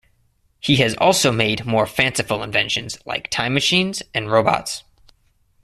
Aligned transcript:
He 0.59 0.77
has 0.77 0.95
also 0.95 1.31
made 1.31 1.63
more 1.67 1.85
fanciful 1.85 2.41
inventions 2.41 2.97
like 3.05 3.29
time 3.29 3.53
machines 3.53 4.01
and 4.15 4.31
robots. 4.31 4.81